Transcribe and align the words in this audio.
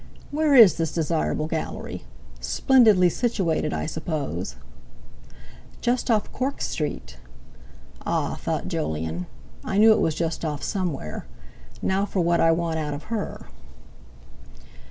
"Where 0.31 0.55
is 0.55 0.77
this 0.77 0.91
desirable 0.91 1.45
Gallery? 1.45 2.05
Splendidly 2.39 3.07
situated, 3.07 3.71
I 3.71 3.85
suppose?" 3.85 4.55
"Just 5.79 6.09
off 6.09 6.31
Cork 6.31 6.59
Street." 6.59 7.17
"Ah!" 8.03 8.33
thought 8.41 8.67
Jolyon, 8.67 9.27
"I 9.63 9.77
knew 9.77 9.91
it 9.93 10.01
was 10.01 10.15
just 10.15 10.43
off 10.43 10.63
somewhere. 10.63 11.27
Now 11.83 12.05
for 12.07 12.19
what 12.21 12.39
I 12.41 12.49
want 12.51 12.79
out 12.79 12.95
of 12.95 13.03
_her! 13.09 13.45